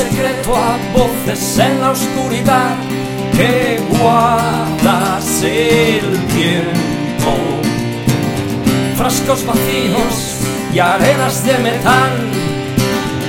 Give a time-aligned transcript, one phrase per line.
[0.00, 2.76] abierto a voces en la oscuridad
[3.32, 7.32] que guardas el tiempo.
[8.96, 10.38] Frascos vacíos
[10.72, 12.12] y arenas de metal,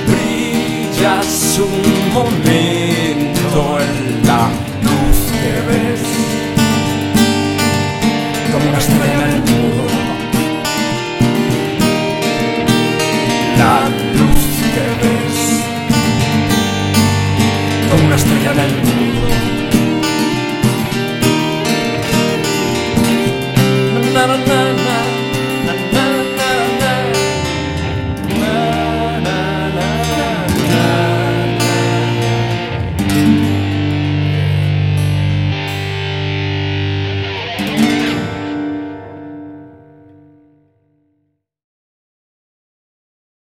[0.06, 4.48] brillas un momento en la
[4.82, 6.02] luz que ves
[8.52, 9.57] como una estrella
[18.58, 18.88] para el.
[24.14, 24.97] Na, na, na,